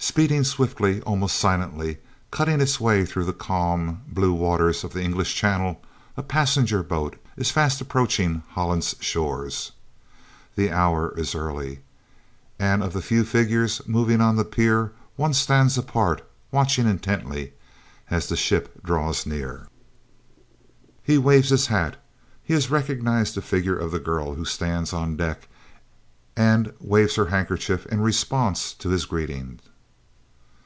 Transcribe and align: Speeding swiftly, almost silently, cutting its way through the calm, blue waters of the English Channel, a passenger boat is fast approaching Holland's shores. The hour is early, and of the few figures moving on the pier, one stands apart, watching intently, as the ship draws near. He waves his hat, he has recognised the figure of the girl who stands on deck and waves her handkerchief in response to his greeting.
Speeding 0.00 0.44
swiftly, 0.44 1.02
almost 1.02 1.36
silently, 1.36 1.98
cutting 2.30 2.60
its 2.60 2.80
way 2.80 3.04
through 3.04 3.24
the 3.26 3.32
calm, 3.32 4.02
blue 4.06 4.32
waters 4.32 4.82
of 4.84 4.92
the 4.92 5.02
English 5.02 5.34
Channel, 5.34 5.82
a 6.16 6.22
passenger 6.22 6.82
boat 6.84 7.16
is 7.36 7.50
fast 7.50 7.80
approaching 7.80 8.42
Holland's 8.50 8.94
shores. 9.00 9.72
The 10.56 10.70
hour 10.70 11.12
is 11.18 11.34
early, 11.34 11.80
and 12.60 12.82
of 12.82 12.92
the 12.94 13.02
few 13.02 13.22
figures 13.24 13.82
moving 13.86 14.20
on 14.20 14.36
the 14.36 14.44
pier, 14.46 14.92
one 15.16 15.34
stands 15.34 15.76
apart, 15.76 16.26
watching 16.52 16.86
intently, 16.86 17.52
as 18.08 18.28
the 18.28 18.36
ship 18.36 18.82
draws 18.84 19.26
near. 19.26 19.66
He 21.02 21.18
waves 21.18 21.50
his 21.50 21.66
hat, 21.66 21.96
he 22.42 22.54
has 22.54 22.70
recognised 22.70 23.34
the 23.34 23.42
figure 23.42 23.76
of 23.76 23.90
the 23.90 24.00
girl 24.00 24.34
who 24.34 24.44
stands 24.44 24.92
on 24.92 25.16
deck 25.16 25.48
and 26.36 26.72
waves 26.80 27.16
her 27.16 27.26
handkerchief 27.26 27.84
in 27.86 28.00
response 28.00 28.72
to 28.74 28.88
his 28.90 29.04
greeting. 29.04 29.58